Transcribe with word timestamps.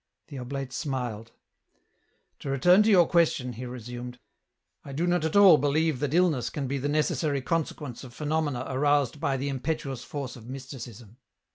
The 0.29 0.39
oblate 0.39 0.73
smiled." 0.73 1.31
To 2.39 2.49
return 2.49 2.81
to 2.81 2.89
your 2.89 3.05
question," 3.07 3.53
he 3.53 3.67
resumed," 3.67 4.17
I 4.83 4.93
do 4.93 5.05
not 5.05 5.23
at 5.25 5.35
all 5.35 5.59
believe 5.59 5.99
that 5.99 6.15
illness 6.15 6.49
can 6.49 6.65
be 6.67 6.79
the 6.79 6.89
necessary 6.89 7.39
consequence 7.43 8.03
of 8.03 8.11
phenomena 8.11 8.65
aroused 8.67 9.19
by 9.19 9.37
the 9.37 9.47
im 9.49 9.59
petuous 9.59 10.03
force 10.03 10.35
of 10.35 10.49
mysticism." 10.49 11.17